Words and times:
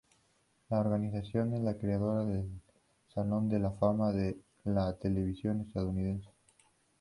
La 0.71 0.79
organización 0.79 1.53
es 1.53 1.59
la 1.61 1.77
creadora 1.77 2.25
del 2.25 2.49
Salón 3.13 3.49
de 3.49 3.59
la 3.59 3.69
Fama 3.69 4.11
de 4.11 4.35
la 4.65 4.97
Televisión 4.97 5.61
Estadounidense. 5.61 6.27